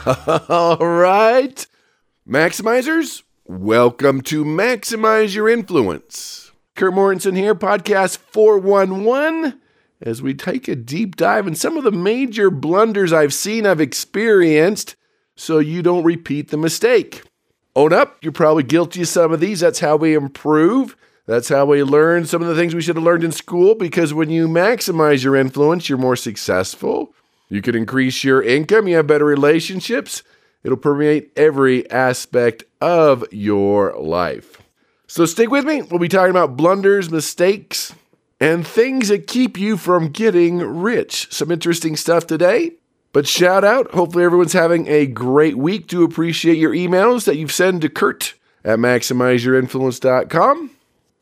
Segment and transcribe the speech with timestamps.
[0.48, 1.66] All right.
[2.26, 6.52] Maximizers, welcome to Maximize Your Influence.
[6.74, 9.60] Kurt Mortensen here, podcast 411,
[10.00, 13.80] as we take a deep dive in some of the major blunders I've seen, I've
[13.80, 14.96] experienced,
[15.36, 17.22] so you don't repeat the mistake.
[17.76, 19.60] Own up, you're probably guilty of some of these.
[19.60, 20.96] That's how we improve.
[21.26, 24.14] That's how we learn some of the things we should have learned in school because
[24.14, 27.14] when you maximize your influence, you're more successful.
[27.50, 30.22] You can increase your income, you have better relationships.
[30.62, 34.62] It'll permeate every aspect of your life.
[35.06, 35.82] So stick with me.
[35.82, 37.94] We'll be talking about blunders, mistakes,
[38.38, 41.32] and things that keep you from getting rich.
[41.32, 42.72] Some interesting stuff today.
[43.12, 43.90] But shout out.
[43.90, 45.88] Hopefully, everyone's having a great week.
[45.88, 50.70] Do appreciate your emails that you've sent to Kurt at maximizeyourinfluence.com.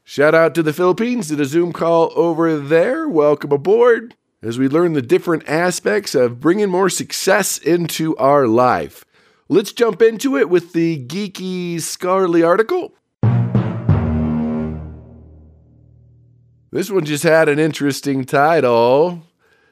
[0.05, 3.09] Shout out to the Philippines, did a Zoom call over there.
[3.09, 9.05] Welcome aboard as we learn the different aspects of bringing more success into our life.
[9.49, 12.95] Let's jump into it with the geeky Scarly article.
[16.71, 19.23] This one just had an interesting title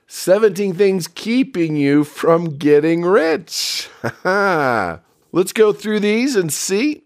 [0.07, 3.91] 17 Things Keeping You from Getting Rich.
[4.25, 7.05] Let's go through these and see.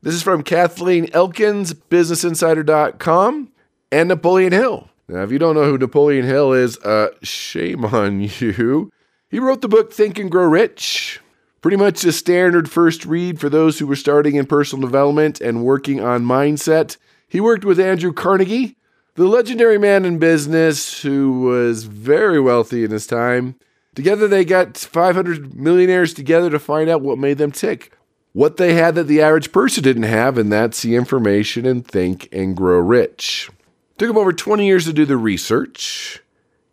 [0.00, 3.52] This is from Kathleen Elkins, BusinessInsider.com,
[3.92, 4.88] and Napoleon Hill.
[5.08, 8.90] Now, if you don't know who Napoleon Hill is, uh, shame on you.
[9.28, 11.20] He wrote the book Think and Grow Rich.
[11.60, 15.64] Pretty much a standard first read for those who were starting in personal development and
[15.64, 16.96] working on mindset.
[17.28, 18.76] He worked with Andrew Carnegie,
[19.14, 23.56] the legendary man in business who was very wealthy in his time.
[23.94, 27.92] Together, they got 500 millionaires together to find out what made them tick,
[28.32, 32.28] what they had that the average person didn't have, and that's the information and think
[32.30, 33.50] and grow rich.
[33.98, 36.22] Took them over 20 years to do the research,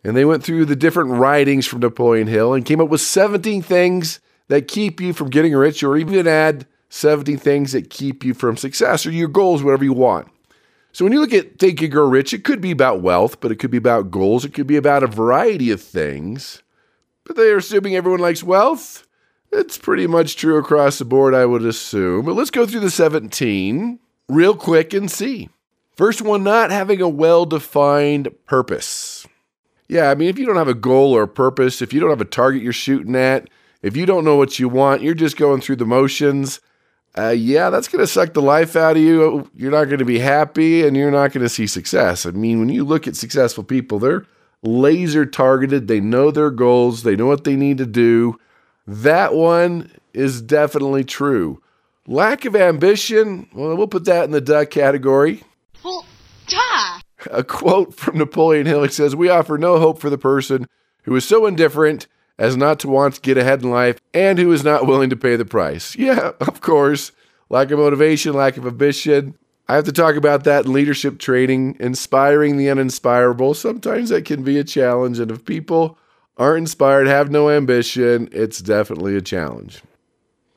[0.04, 3.62] and they went through the different writings from Napoleon Hill and came up with 17
[3.62, 4.20] things
[4.50, 8.58] that keep you from getting rich, or even add 17 things that keep you from
[8.58, 10.28] success or your goals, whatever you want.
[10.92, 13.52] So when you look at Think and Grow Rich, it could be about wealth, but
[13.52, 14.46] it could be about goals.
[14.46, 16.62] It could be about a variety of things.
[17.24, 19.08] But they're assuming everyone likes wealth.
[19.52, 22.26] It's pretty much true across the board, I would assume.
[22.26, 23.98] But let's go through the 17
[24.30, 25.50] real quick and see.
[25.96, 29.28] First one, not having a well defined purpose.
[29.88, 32.10] Yeah, I mean, if you don't have a goal or a purpose, if you don't
[32.10, 33.50] have a target you're shooting at,
[33.82, 36.62] if you don't know what you want, you're just going through the motions,
[37.16, 39.50] uh, yeah, that's going to suck the life out of you.
[39.56, 42.26] You're not going to be happy and you're not going to see success.
[42.26, 44.26] I mean, when you look at successful people, they're
[44.64, 48.40] laser targeted, they know their goals, they know what they need to do.
[48.88, 51.62] That one is definitely true.
[52.08, 55.44] Lack of ambition, well, we'll put that in the duck category.
[55.84, 56.06] Well,
[56.48, 57.00] duh.
[57.32, 60.68] A quote from Napoleon Hill says, We offer no hope for the person
[61.04, 62.08] who is so indifferent
[62.38, 65.16] as not to want to get ahead in life and who is not willing to
[65.16, 65.96] pay the price.
[65.96, 67.12] Yeah, of course.
[67.50, 69.38] Lack of motivation, lack of ambition.
[69.68, 73.56] I have to talk about that in leadership training, inspiring the uninspirable.
[73.56, 75.20] Sometimes that can be a challenge.
[75.20, 75.98] And if people
[76.38, 79.82] aren't inspired, have no ambition, it's definitely a challenge.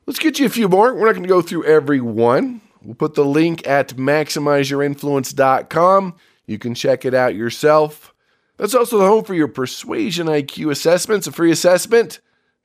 [0.07, 0.95] Let's get you a few more.
[0.95, 2.61] We're not going to go through every one.
[2.87, 6.15] We'll put the link at maximizeyourinfluence.com.
[6.47, 8.15] You can check it out yourself.
[8.59, 12.21] That's also the home for your Persuasion IQ assessments, a free assessment.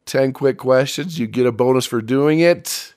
[0.05, 1.17] 10 quick questions.
[1.17, 2.93] You get a bonus for doing it.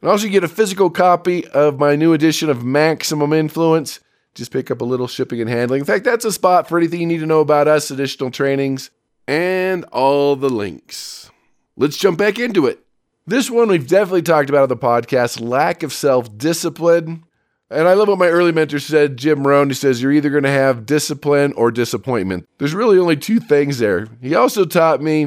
[0.00, 4.00] And also, you get a physical copy of my new edition of Maximum Influence.
[4.34, 5.80] Just pick up a little shipping and handling.
[5.80, 8.88] In fact, that's a spot for anything you need to know about us, additional trainings,
[9.28, 11.30] and all the links.
[11.76, 12.82] Let's jump back into it.
[13.24, 17.24] This one we've definitely talked about on the podcast lack of self discipline.
[17.70, 19.68] And I love what my early mentor said, Jim Rohn.
[19.68, 22.48] He says, You're either going to have discipline or disappointment.
[22.58, 24.08] There's really only two things there.
[24.20, 25.26] He also taught me,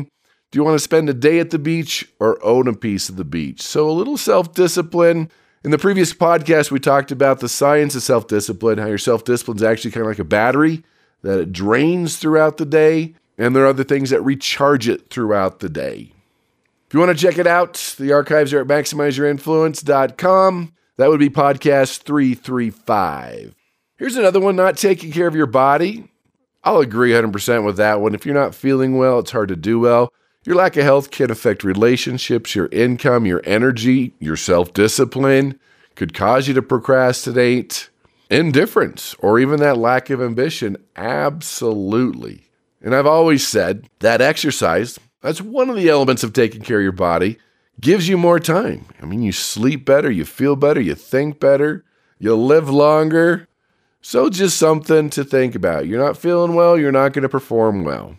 [0.52, 3.16] Do you want to spend a day at the beach or own a piece of
[3.16, 3.62] the beach?
[3.62, 5.32] So a little self discipline.
[5.64, 9.24] In the previous podcast, we talked about the science of self discipline, how your self
[9.24, 10.84] discipline is actually kind of like a battery
[11.22, 13.16] that it drains throughout the day.
[13.38, 16.12] And there are other things that recharge it throughout the day.
[16.88, 20.74] If you want to check it out, the archives are at maximizeyourinfluence.com.
[20.98, 23.56] That would be podcast 335.
[23.98, 26.10] Here's another one not taking care of your body.
[26.64, 28.16] I'll agree 100% with that one.
[28.16, 30.12] If you're not feeling well, it's hard to do well.
[30.46, 35.60] Your lack of health can affect relationships, your income, your energy, your self discipline,
[35.96, 37.90] could cause you to procrastinate.
[38.30, 42.50] Indifference or even that lack of ambition, absolutely.
[42.82, 46.84] And I've always said that exercise, that's one of the elements of taking care of
[46.84, 47.40] your body,
[47.82, 48.86] gives you more time.
[49.02, 51.84] I mean, you sleep better, you feel better, you think better,
[52.20, 53.48] you live longer.
[54.02, 55.88] So, just something to think about.
[55.88, 58.18] You're not feeling well, you're not going to perform well.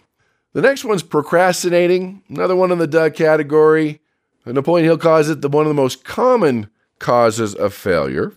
[0.53, 4.01] The next one's procrastinating, another one in the duh category.
[4.45, 6.69] Napoleon Hill calls it the one of the most common
[6.99, 8.33] causes of failure.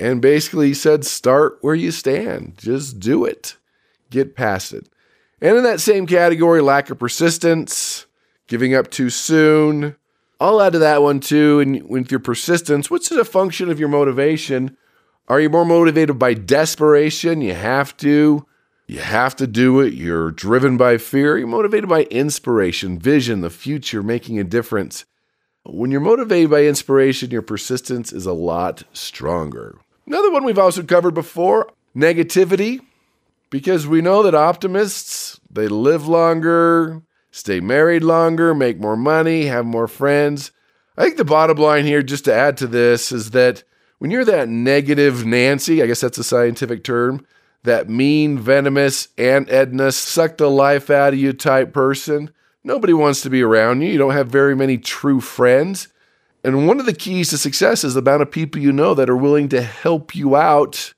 [0.00, 2.58] And basically, he said, start where you stand.
[2.58, 3.56] Just do it.
[4.10, 4.88] Get past it.
[5.40, 8.06] And in that same category, lack of persistence,
[8.48, 9.94] giving up too soon.
[10.40, 11.60] I'll add to that one too.
[11.60, 14.76] And with your persistence, what's a function of your motivation?
[15.28, 17.40] Are you more motivated by desperation?
[17.40, 18.46] You have to.
[18.86, 19.92] You have to do it.
[19.92, 21.36] You're driven by fear.
[21.36, 25.04] You're motivated by inspiration, vision, the future, making a difference.
[25.64, 29.78] When you're motivated by inspiration, your persistence is a lot stronger.
[30.06, 32.80] Another one we've also covered before negativity,
[33.50, 37.02] because we know that optimists, they live longer,
[37.38, 40.52] stay married longer, make more money, have more friends.
[40.96, 43.62] I think the bottom line here, just to add to this, is that
[43.98, 47.24] when you're that negative Nancy, I guess that's a scientific term,
[47.64, 52.30] that mean, venomous, Aunt Edna, suck the life out of you type person.
[52.64, 53.90] Nobody wants to be around you.
[53.90, 55.88] You don't have very many true friends.
[56.44, 59.10] And one of the keys to success is the amount of people you know that
[59.10, 60.94] are willing to help you out,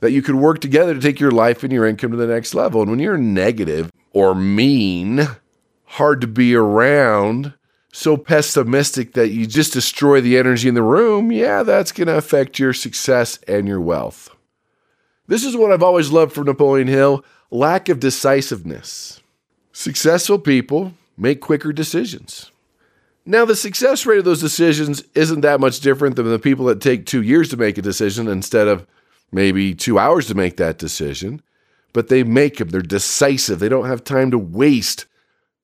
[0.00, 2.54] that you could work together to take your life and your income to the next
[2.54, 2.82] level.
[2.82, 5.28] And when you're negative or mean,
[5.94, 7.52] hard to be around,
[7.92, 12.16] so pessimistic that you just destroy the energy in the room, yeah, that's going to
[12.16, 14.30] affect your success and your wealth.
[15.26, 19.20] This is what I've always loved from Napoleon Hill lack of decisiveness.
[19.72, 22.52] Successful people make quicker decisions.
[23.26, 26.80] Now, the success rate of those decisions isn't that much different than the people that
[26.80, 28.86] take two years to make a decision instead of
[29.32, 31.42] maybe two hours to make that decision,
[31.92, 32.68] but they make them.
[32.68, 33.58] They're decisive.
[33.58, 35.06] They don't have time to waste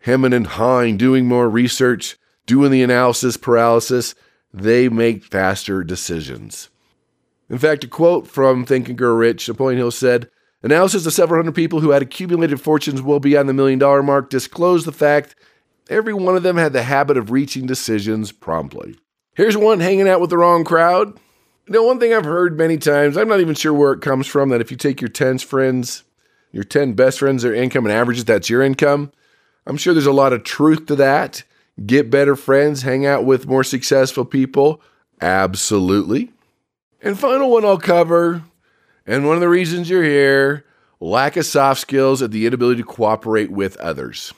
[0.00, 2.16] hemming and hawing, doing more research,
[2.46, 4.14] doing the analysis paralysis.
[4.52, 6.70] They make faster decisions.
[7.48, 10.28] In fact, a quote from Think and Grow Rich, Napoleon Hill said,
[10.62, 14.30] Analysis of several hundred people who had accumulated fortunes well beyond the million dollar mark
[14.30, 15.36] disclosed the fact
[15.88, 18.96] every one of them had the habit of reaching decisions promptly.
[19.34, 21.20] Here's one hanging out with the wrong crowd.
[21.66, 24.26] You know, one thing I've heard many times, I'm not even sure where it comes
[24.26, 26.04] from, that if you take your 10 friends,
[26.52, 29.12] your 10 best friends, their income and averages, that's your income.
[29.66, 31.42] I'm sure there's a lot of truth to that.
[31.84, 34.80] Get better friends, hang out with more successful people.
[35.20, 36.30] Absolutely.
[37.02, 38.42] And final one I'll cover,
[39.06, 40.64] and one of the reasons you're here
[41.00, 44.32] lack of soft skills and the inability to cooperate with others.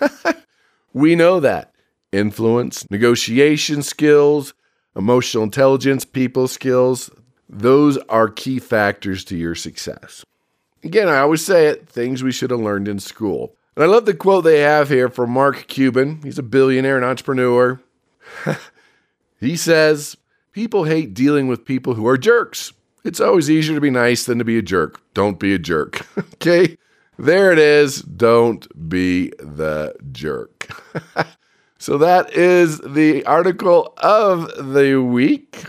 [0.92, 1.72] we know that.
[2.12, 4.54] Influence, negotiation skills,
[4.94, 7.10] emotional intelligence, people skills,
[7.48, 10.24] those are key factors to your success.
[10.84, 13.56] Again, I always say it things we should have learned in school.
[13.76, 16.20] And I love the quote they have here from Mark Cuban.
[16.22, 17.80] He's a billionaire and entrepreneur.
[19.40, 20.16] he says,
[20.52, 22.72] People hate dealing with people who are jerks.
[23.02, 25.00] It's always easier to be nice than to be a jerk.
[25.12, 26.06] Don't be a jerk.
[26.34, 26.78] okay?
[27.18, 28.02] There it is.
[28.02, 30.68] Don't be the jerk.
[31.78, 35.64] so that is the article of the week.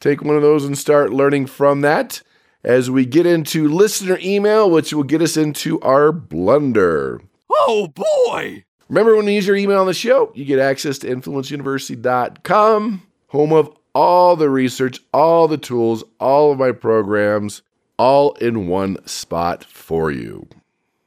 [0.00, 2.22] Take one of those and start learning from that
[2.64, 7.20] as we get into listener email, which will get us into our blunder.
[7.50, 8.64] Oh boy!
[8.88, 13.52] Remember when you use your email on the show, you get access to influenceuniversity.com, home
[13.52, 17.62] of all the research, all the tools, all of my programs,
[17.98, 20.48] all in one spot for you.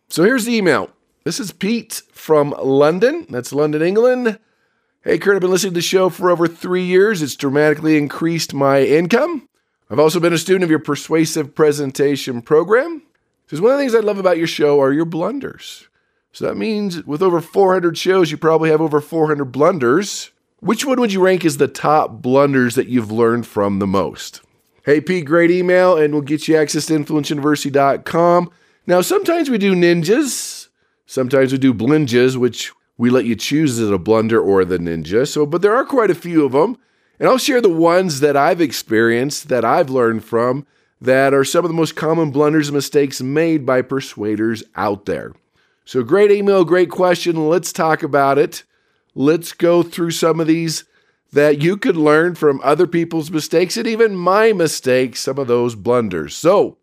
[0.09, 0.89] So here's the email.
[1.23, 3.25] This is Pete from London.
[3.29, 4.37] That's London, England.
[5.03, 7.21] Hey, Kurt, I've been listening to the show for over three years.
[7.21, 9.49] It's dramatically increased my income.
[9.89, 13.01] I've also been a student of your persuasive presentation program.
[13.45, 15.87] Because one of the things I love about your show are your blunders.
[16.33, 20.31] So that means with over 400 shows, you probably have over 400 blunders.
[20.59, 24.41] Which one would you rank as the top blunders that you've learned from the most?
[24.83, 28.49] Hey, Pete, great email, and we'll get you access to influenceuniversity.com.
[28.87, 30.69] Now, sometimes we do ninjas,
[31.05, 35.27] sometimes we do blinjas, which we let you choose as a blunder or the ninja.
[35.27, 36.77] So, but there are quite a few of them,
[37.19, 40.65] and I'll share the ones that I've experienced, that I've learned from,
[40.99, 45.33] that are some of the most common blunders and mistakes made by persuaders out there.
[45.85, 47.49] So, great email, great question.
[47.49, 48.63] Let's talk about it
[49.15, 50.85] let's go through some of these
[51.31, 55.75] that you could learn from other people's mistakes and even my mistakes, some of those
[55.75, 56.35] blunders.
[56.35, 56.77] So,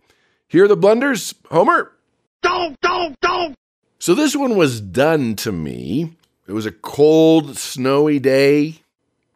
[0.48, 1.92] here are the blunders, Homer.
[2.42, 3.54] Don't, don't, don't.
[3.98, 6.16] So, this one was done to me.
[6.48, 8.82] It was a cold, snowy day.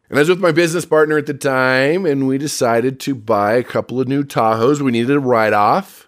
[0.09, 3.53] And I was with my business partner at the time, and we decided to buy
[3.53, 4.81] a couple of new Tahoes.
[4.81, 6.04] We needed a write off.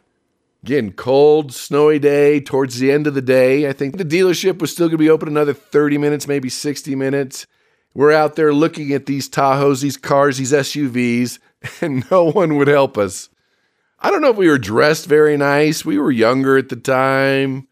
[0.67, 3.69] Again, cold, snowy day towards the end of the day.
[3.69, 6.93] I think the dealership was still going to be open another 30 minutes, maybe 60
[6.93, 7.47] minutes.
[7.93, 11.39] We're out there looking at these Tahoes, these cars, these SUVs,
[11.81, 13.29] and no one would help us.
[14.01, 15.85] I don't know if we were dressed very nice.
[15.85, 17.69] We were younger at the time.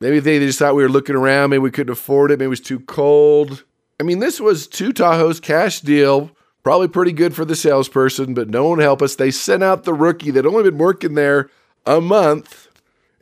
[0.00, 1.48] Maybe they just thought we were looking around.
[1.48, 2.38] Maybe we couldn't afford it.
[2.38, 3.64] Maybe it was too cold.
[3.98, 6.32] I mean, this was two Tahoes cash deal.
[6.62, 9.16] Probably pretty good for the salesperson, but no one help us.
[9.16, 11.48] They sent out the rookie that only been working there
[11.86, 12.68] a month,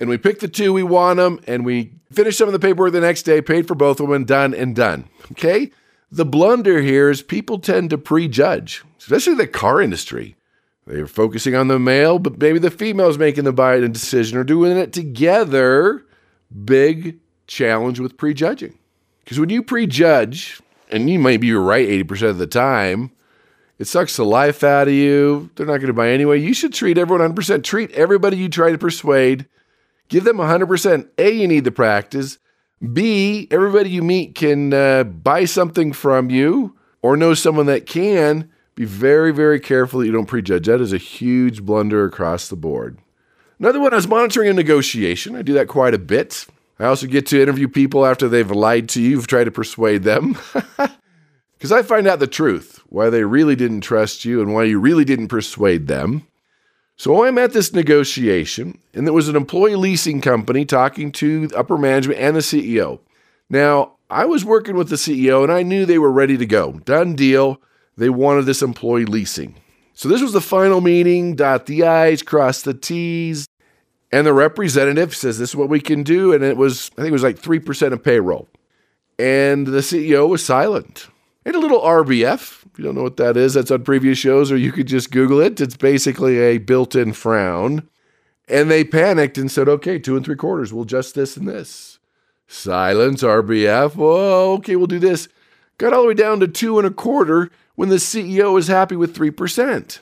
[0.00, 2.92] and we pick the two we want them, and we finish some of the paperwork
[2.92, 5.08] the next day, paid for both of them, done and done.
[5.32, 5.70] Okay?
[6.10, 10.36] The blunder here is people tend to prejudge, especially the car industry.
[10.86, 14.76] They're focusing on the male, but maybe the female's making the buying decision or doing
[14.76, 16.04] it together.
[16.64, 18.78] Big challenge with prejudging.
[19.24, 23.10] Because when you prejudge, and you might be right 80% of the time,
[23.78, 25.50] it sucks the life out of you.
[25.54, 26.40] They're not going to buy anyway.
[26.40, 27.64] You should treat everyone 100%.
[27.64, 29.46] Treat everybody you try to persuade.
[30.08, 31.08] Give them 100%.
[31.18, 32.38] A, you need the practice.
[32.92, 38.50] B, everybody you meet can uh, buy something from you or know someone that can.
[38.74, 40.66] Be very, very careful that you don't prejudge.
[40.66, 42.98] That is a huge blunder across the board.
[43.58, 45.36] Another one, I was monitoring a negotiation.
[45.36, 46.46] I do that quite a bit.
[46.78, 50.02] I also get to interview people after they've lied to you, you've tried to persuade
[50.02, 50.36] them.
[51.64, 54.78] Because I find out the truth, why they really didn't trust you and why you
[54.78, 56.26] really didn't persuade them.
[56.98, 61.78] So I'm at this negotiation, and there was an employee leasing company talking to upper
[61.78, 63.00] management and the CEO.
[63.48, 66.72] Now, I was working with the CEO and I knew they were ready to go.
[66.84, 67.62] Done deal.
[67.96, 69.54] They wanted this employee leasing.
[69.94, 73.46] So this was the final meeting, dot the I's, cross the T's.
[74.12, 76.34] And the representative says, This is what we can do.
[76.34, 78.50] And it was, I think it was like 3% of payroll.
[79.18, 81.08] And the CEO was silent.
[81.44, 82.64] And a little RBF.
[82.66, 85.10] If you don't know what that is, that's on previous shows, or you could just
[85.10, 85.60] Google it.
[85.60, 87.88] It's basically a built in frown.
[88.48, 91.98] And they panicked and said, okay, two and three quarters, we'll adjust this and this.
[92.46, 93.94] Silence, RBF.
[93.98, 95.28] Oh, okay, we'll do this.
[95.78, 98.96] Got all the way down to two and a quarter when the CEO was happy
[98.96, 99.98] with 3%.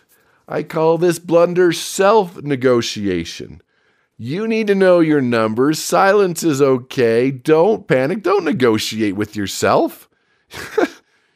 [0.49, 3.62] I call this blunder self negotiation.
[4.18, 5.78] You need to know your numbers.
[5.78, 7.30] Silence is okay.
[7.30, 8.22] Don't panic.
[8.22, 10.08] Don't negotiate with yourself.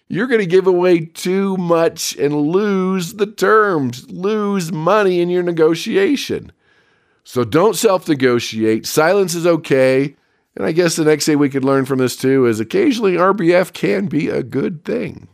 [0.09, 5.43] you're going to give away too much and lose the terms, lose money in your
[5.43, 6.53] negotiation.
[7.25, 8.87] So don't self negotiate.
[8.87, 10.15] Silence is okay.
[10.55, 13.73] And I guess the next thing we could learn from this too is occasionally RBF
[13.73, 15.29] can be a good thing.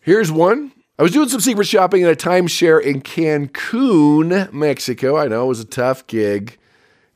[0.00, 0.72] Here's one.
[0.98, 5.16] I was doing some secret shopping at a timeshare in Cancun, Mexico.
[5.16, 6.56] I know it was a tough gig.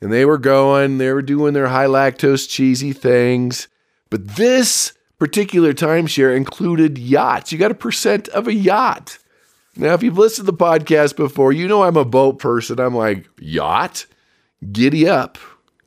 [0.00, 3.68] And they were going, they were doing their high lactose cheesy things.
[4.10, 7.52] But this particular timeshare included yachts.
[7.52, 9.18] You got a percent of a yacht.
[9.76, 12.80] Now, if you've listened to the podcast before, you know I'm a boat person.
[12.80, 14.06] I'm like, yacht?
[14.72, 15.38] Giddy up.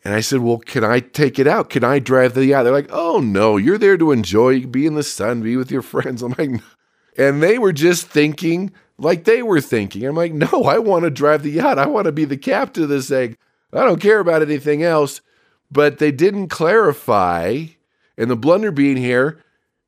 [0.04, 1.70] And I said, Well, can I take it out?
[1.70, 2.64] Can I drive the yacht?
[2.64, 5.82] They're like, Oh, no, you're there to enjoy, be in the sun, be with your
[5.82, 6.22] friends.
[6.22, 6.62] I'm like,
[7.18, 10.06] and they were just thinking like they were thinking.
[10.06, 11.78] I'm like, No, I want to drive the yacht.
[11.78, 13.38] I want to be the captain of this thing.
[13.74, 15.22] I don't care about anything else.
[15.70, 17.66] But they didn't clarify
[18.18, 19.42] and the blunder being here,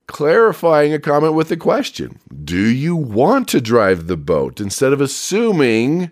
[0.08, 4.60] clarifying a comment with a question Do you want to drive the boat?
[4.60, 6.12] Instead of assuming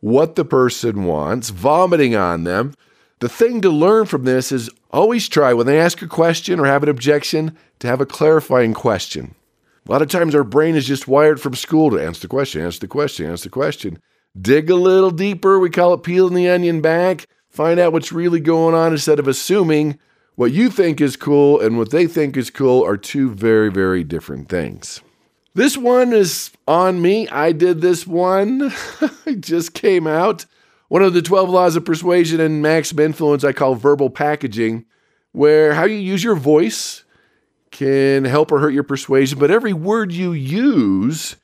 [0.00, 2.74] what the person wants, vomiting on them.
[3.18, 6.66] The thing to learn from this is always try when they ask a question or
[6.66, 9.34] have an objection to have a clarifying question.
[9.86, 12.62] A lot of times our brain is just wired from school to answer the question,
[12.62, 13.98] answer the question, answer the question.
[14.38, 15.58] Dig a little deeper.
[15.58, 17.26] We call it peeling the onion back.
[17.48, 19.98] Find out what's really going on instead of assuming
[20.36, 24.04] what you think is cool and what they think is cool are two very, very
[24.04, 25.00] different things.
[25.54, 27.26] This one is on me.
[27.28, 28.70] I did this one.
[29.26, 30.44] it just came out.
[30.88, 34.84] One of the 12 laws of persuasion and maximum influence I call verbal packaging,
[35.32, 37.02] where how you use your voice
[37.70, 41.36] can help or hurt your persuasion, but every word you use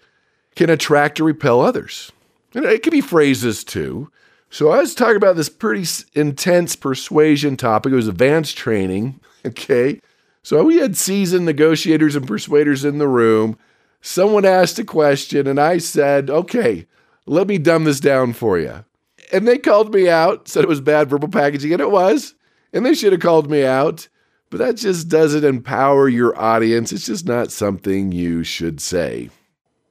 [0.54, 2.12] can attract or repel others.
[2.54, 4.10] And it can be phrases too.
[4.52, 7.90] So I was talking about this pretty intense persuasion topic.
[7.90, 9.18] It was advanced training.
[9.44, 10.00] Okay.
[10.44, 13.58] So we had seasoned negotiators and persuaders in the room.
[14.00, 16.86] Someone asked a question, and I said, okay,
[17.26, 18.84] let me dumb this down for you.
[19.32, 22.34] And they called me out, said it was bad verbal packaging, and it was.
[22.72, 24.06] And they should have called me out.
[24.48, 26.92] But that just doesn't empower your audience.
[26.92, 29.28] It's just not something you should say.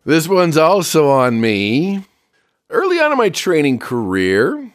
[0.05, 2.05] This one's also on me.
[2.71, 4.73] Early on in my training career,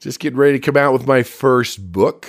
[0.00, 2.26] just getting ready to come out with my first book,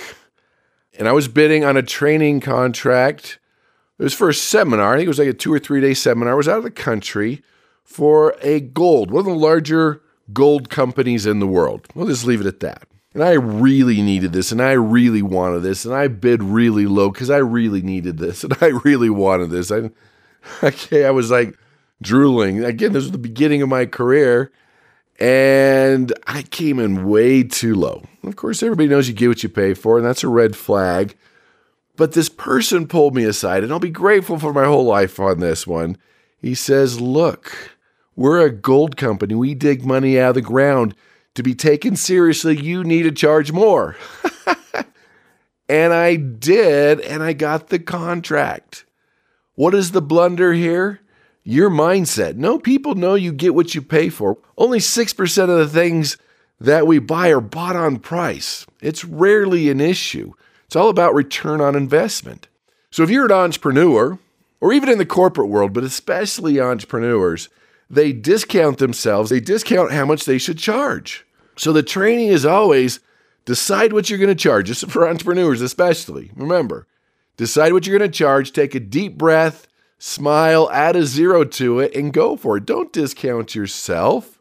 [0.98, 3.38] and I was bidding on a training contract.
[3.98, 4.92] It was for a seminar.
[4.92, 6.34] I think it was like a two or three day seminar.
[6.34, 7.42] I was out of the country
[7.82, 11.86] for a gold, one of the larger gold companies in the world.
[11.94, 12.86] We'll just leave it at that.
[13.14, 17.10] And I really needed this, and I really wanted this, and I bid really low
[17.10, 19.72] because I really needed this, and I really wanted this.
[19.72, 19.90] I,
[20.62, 21.56] okay, I was like
[22.02, 22.62] drooling.
[22.62, 24.52] Again, this was the beginning of my career,
[25.18, 28.02] and I came in way too low.
[28.24, 31.16] Of course, everybody knows you get what you pay for, and that's a red flag.
[31.96, 35.40] But this person pulled me aside, and I'll be grateful for my whole life on
[35.40, 35.98] this one.
[36.38, 37.76] He says, Look,
[38.16, 39.34] we're a gold company.
[39.34, 40.94] We dig money out of the ground
[41.34, 43.96] to be taken seriously, you need to charge more.
[45.68, 48.84] and I did, and I got the contract.
[49.54, 51.00] What is the blunder here?
[51.44, 52.36] Your mindset.
[52.36, 54.38] No, people know you get what you pay for.
[54.56, 56.16] Only 6% of the things
[56.60, 58.64] that we buy are bought on price.
[58.80, 60.34] It's rarely an issue.
[60.66, 62.46] It's all about return on investment.
[62.90, 64.18] So if you're an entrepreneur,
[64.60, 67.48] or even in the corporate world, but especially entrepreneurs,
[67.90, 71.26] they discount themselves, they discount how much they should charge.
[71.56, 73.00] So the training is always
[73.44, 74.68] decide what you're going to charge.
[74.68, 76.30] This is for entrepreneurs, especially.
[76.36, 76.86] Remember,
[77.36, 79.66] decide what you're going to charge, take a deep breath,
[80.02, 82.66] smile, add a zero to it, and go for it.
[82.66, 84.40] Don't discount yourself.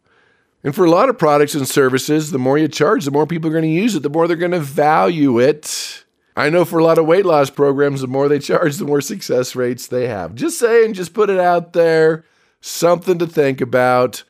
[0.64, 3.48] And for a lot of products and services, the more you charge, the more people
[3.48, 6.04] are going to use it, the more they're going to value it.
[6.36, 9.02] I know for a lot of weight loss programs, the more they charge, the more
[9.02, 10.34] success rates they have.
[10.34, 12.26] Just saying, just put it out there
[12.60, 14.24] something to think about.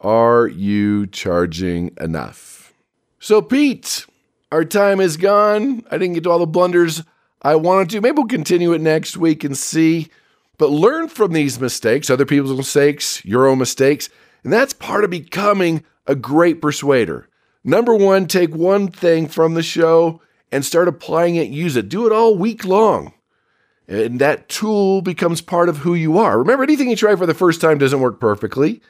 [0.00, 2.72] Are you charging enough?
[3.18, 4.06] So, Pete,
[4.50, 5.84] our time is gone.
[5.90, 7.02] I didn't get to all the blunders
[7.42, 8.00] I wanted to.
[8.00, 10.08] Maybe we'll continue it next week and see.
[10.58, 14.10] But learn from these mistakes, other people's mistakes, your own mistakes.
[14.42, 17.28] And that's part of becoming a great persuader.
[17.64, 21.88] Number one, take one thing from the show and start applying it, use it.
[21.88, 23.12] Do it all week long.
[23.86, 26.38] And that tool becomes part of who you are.
[26.38, 28.82] Remember, anything you try for the first time doesn't work perfectly,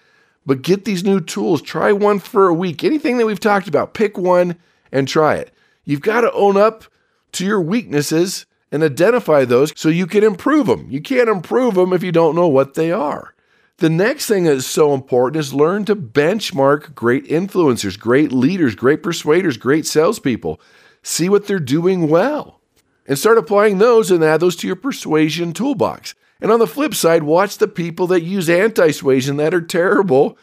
[0.46, 1.62] but get these new tools.
[1.62, 2.82] Try one for a week.
[2.82, 4.56] Anything that we've talked about, pick one
[4.90, 5.52] and try it.
[5.84, 6.84] You've got to own up
[7.32, 10.86] to your weaknesses and identify those so you can improve them.
[10.90, 13.34] You can't improve them if you don't know what they are.
[13.78, 18.74] The next thing that is so important is learn to benchmark great influencers, great leaders,
[18.74, 20.60] great persuaders, great salespeople.
[21.02, 22.60] See what they're doing well
[23.06, 26.14] and start applying those and add those to your persuasion toolbox.
[26.40, 30.36] And on the flip side, watch the people that use anti suasion that are terrible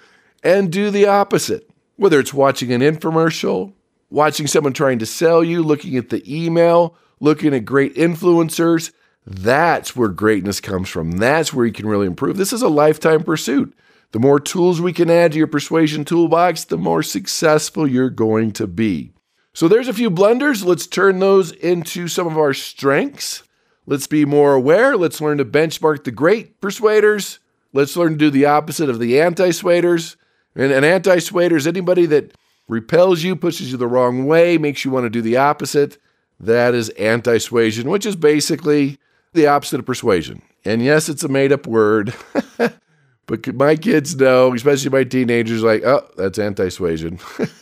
[0.43, 1.69] and do the opposite.
[1.97, 3.73] Whether it's watching an infomercial,
[4.09, 8.91] watching someone trying to sell you, looking at the email, looking at great influencers,
[9.25, 11.13] that's where greatness comes from.
[11.13, 12.37] That's where you can really improve.
[12.37, 13.75] This is a lifetime pursuit.
[14.11, 18.51] The more tools we can add to your persuasion toolbox, the more successful you're going
[18.53, 19.11] to be.
[19.53, 20.63] So there's a few blunders.
[20.63, 23.43] Let's turn those into some of our strengths.
[23.85, 24.97] Let's be more aware.
[24.97, 27.39] Let's learn to benchmark the great persuaders.
[27.73, 30.17] Let's learn to do the opposite of the anti suaders.
[30.55, 32.35] And an anti suader is anybody that
[32.67, 35.97] repels you, pushes you the wrong way, makes you want to do the opposite.
[36.39, 38.97] That is anti suasion, which is basically
[39.33, 40.41] the opposite of persuasion.
[40.63, 42.13] And yes, it's a made up word.
[43.27, 47.19] but my kids know, especially my teenagers, like, oh, that's anti suasion.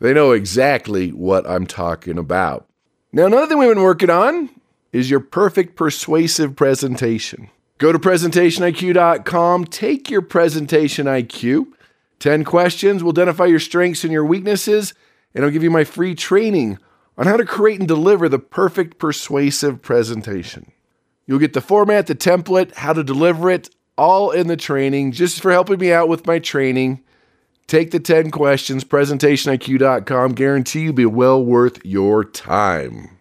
[0.00, 2.66] They know exactly what I'm talking about.
[3.12, 4.48] Now, another thing we've been working on
[4.92, 7.50] is your perfect persuasive presentation.
[7.78, 11.66] Go to presentationiq.com, take your presentation IQ.
[12.18, 14.94] 10 questions will identify your strengths and your weaknesses,
[15.34, 16.78] and I'll give you my free training
[17.20, 20.72] on how to create and deliver the perfect persuasive presentation.
[21.26, 25.42] You'll get the format, the template, how to deliver it, all in the training, just
[25.42, 27.02] for helping me out with my training.
[27.66, 30.32] Take the 10 questions, presentationiq.com.
[30.32, 33.18] Guarantee you'll be well worth your time.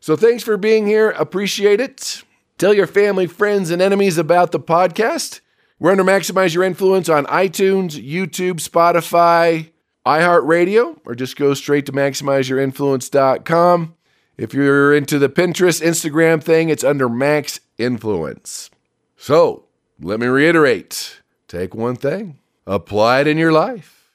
[0.00, 1.10] So thanks for being here.
[1.10, 2.22] Appreciate it.
[2.56, 5.40] Tell your family, friends, and enemies about the podcast.
[5.78, 9.71] We're under Maximize Your Influence on iTunes, YouTube, Spotify,
[10.06, 13.94] iHeartRadio, or just go straight to MaximizeYourInfluence.com.
[14.36, 18.70] If you're into the Pinterest, Instagram thing, it's under Max Influence.
[19.16, 19.66] So
[20.00, 24.10] let me reiterate take one thing Apply it in your life.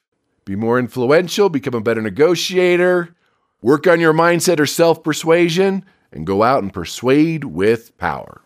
[0.46, 3.14] Be more influential, become a better negotiator,
[3.62, 8.42] work on your mindset or self persuasion, and go out and persuade with power.